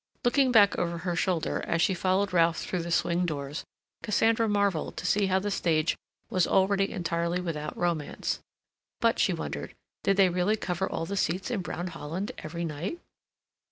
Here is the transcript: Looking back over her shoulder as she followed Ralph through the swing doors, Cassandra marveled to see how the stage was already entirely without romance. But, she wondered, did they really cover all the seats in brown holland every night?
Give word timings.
Looking 0.23 0.51
back 0.51 0.75
over 0.79 0.97
her 0.97 1.15
shoulder 1.15 1.63
as 1.67 1.79
she 1.79 1.93
followed 1.93 2.33
Ralph 2.33 2.57
through 2.57 2.81
the 2.81 2.89
swing 2.89 3.23
doors, 3.23 3.63
Cassandra 4.01 4.49
marveled 4.49 4.97
to 4.97 5.05
see 5.05 5.27
how 5.27 5.37
the 5.37 5.51
stage 5.51 5.95
was 6.27 6.47
already 6.47 6.91
entirely 6.91 7.39
without 7.39 7.77
romance. 7.77 8.39
But, 8.99 9.19
she 9.19 9.31
wondered, 9.31 9.75
did 10.01 10.17
they 10.17 10.29
really 10.29 10.55
cover 10.55 10.89
all 10.91 11.05
the 11.05 11.15
seats 11.17 11.51
in 11.51 11.61
brown 11.61 11.85
holland 11.89 12.31
every 12.39 12.65
night? 12.65 12.99